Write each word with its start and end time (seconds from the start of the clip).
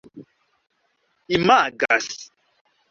imagas 1.37 2.07